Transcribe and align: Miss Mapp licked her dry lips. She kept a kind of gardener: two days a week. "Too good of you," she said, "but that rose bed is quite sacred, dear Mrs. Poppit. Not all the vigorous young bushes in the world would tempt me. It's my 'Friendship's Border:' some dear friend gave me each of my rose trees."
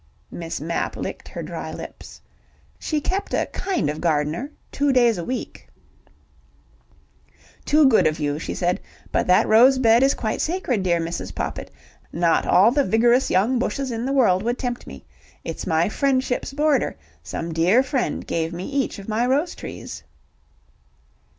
Miss 0.31 0.59
Mapp 0.59 0.95
licked 0.97 1.27
her 1.27 1.43
dry 1.43 1.71
lips. 1.71 2.19
She 2.79 2.99
kept 2.99 3.35
a 3.35 3.45
kind 3.45 3.87
of 3.87 4.01
gardener: 4.01 4.49
two 4.71 4.91
days 4.91 5.19
a 5.19 5.23
week. 5.23 5.67
"Too 7.65 7.87
good 7.87 8.07
of 8.07 8.19
you," 8.19 8.39
she 8.39 8.55
said, 8.55 8.79
"but 9.11 9.27
that 9.27 9.47
rose 9.47 9.77
bed 9.77 10.01
is 10.01 10.15
quite 10.15 10.41
sacred, 10.41 10.81
dear 10.81 10.99
Mrs. 10.99 11.35
Poppit. 11.35 11.69
Not 12.11 12.47
all 12.47 12.71
the 12.71 12.83
vigorous 12.83 13.29
young 13.29 13.59
bushes 13.59 13.91
in 13.91 14.03
the 14.07 14.11
world 14.11 14.41
would 14.41 14.57
tempt 14.57 14.87
me. 14.87 15.05
It's 15.43 15.67
my 15.67 15.87
'Friendship's 15.87 16.51
Border:' 16.51 16.97
some 17.21 17.53
dear 17.53 17.83
friend 17.83 18.25
gave 18.25 18.53
me 18.53 18.65
each 18.67 18.97
of 18.97 19.07
my 19.07 19.23
rose 19.27 19.53
trees." 19.53 20.01